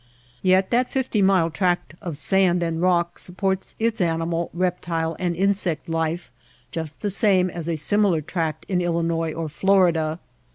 Yet 0.41 0.71
that 0.71 0.89
fifty 0.91 1.21
mile 1.21 1.51
tract 1.51 1.93
of 2.01 2.17
sand 2.17 2.63
and 2.63 2.81
rock 2.81 3.19
supports 3.19 3.75
its 3.77 4.01
animal, 4.01 4.49
reptile 4.51 5.15
and 5.19 5.35
insect 5.35 5.87
life 5.87 6.31
just 6.71 7.01
the 7.01 7.11
same 7.11 7.51
as 7.51 7.69
a 7.69 7.75
similar 7.75 8.21
tract 8.21 8.65
in 8.67 8.81
Illinois 8.81 9.31
or 9.31 9.47
Florida. 9.47 10.17